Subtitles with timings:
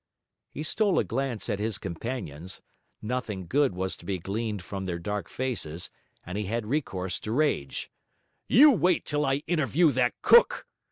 [0.49, 2.59] He stole a glance at his companions;
[3.03, 5.91] nothing good was to be gleaned from their dark faces;
[6.25, 7.91] and he had recourse to rage.
[8.47, 10.65] 'You wait till I interview that cook!'